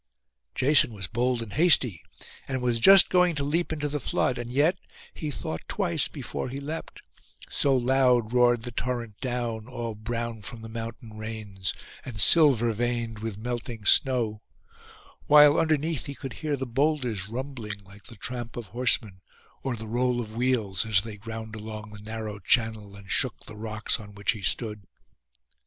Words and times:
Jason 0.55 0.91
was 0.91 1.05
bold 1.05 1.43
and 1.43 1.53
hasty, 1.53 2.01
and 2.47 2.59
was 2.63 2.79
just 2.79 3.07
going 3.11 3.35
to 3.35 3.43
leap 3.43 3.71
into 3.71 3.87
the 3.87 3.99
flood: 3.99 4.39
and 4.39 4.51
yet 4.51 4.79
he 5.13 5.29
thought 5.29 5.61
twice 5.67 6.07
before 6.07 6.49
he 6.49 6.59
leapt, 6.59 7.01
so 7.51 7.77
loud 7.77 8.33
roared 8.33 8.63
the 8.63 8.71
torrent 8.71 9.15
down, 9.21 9.67
all 9.67 9.93
brown 9.93 10.41
from 10.41 10.61
the 10.63 10.69
mountain 10.69 11.15
rains, 11.15 11.71
and 12.03 12.19
silver 12.19 12.73
veined 12.73 13.19
with 13.19 13.37
melting 13.37 13.85
snow; 13.85 14.41
while 15.27 15.59
underneath 15.59 16.07
he 16.07 16.15
could 16.15 16.33
hear 16.41 16.55
the 16.57 16.65
boulders 16.65 17.29
rumbling 17.29 17.77
like 17.83 18.05
the 18.05 18.15
tramp 18.15 18.57
of 18.57 18.69
horsemen 18.69 19.21
or 19.61 19.75
the 19.75 19.85
roll 19.85 20.19
of 20.19 20.35
wheels, 20.35 20.83
as 20.83 21.01
they 21.03 21.15
ground 21.15 21.55
along 21.55 21.91
the 21.91 22.01
narrow 22.01 22.39
channel, 22.39 22.95
and 22.95 23.11
shook 23.11 23.45
the 23.45 23.55
rocks 23.55 23.99
on 23.99 24.15
which 24.15 24.31
he 24.31 24.41
stood. 24.41 24.81